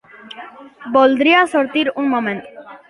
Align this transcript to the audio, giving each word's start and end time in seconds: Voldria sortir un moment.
Voldria 0.95 1.45
sortir 1.55 1.87
un 2.05 2.13
moment. 2.17 2.45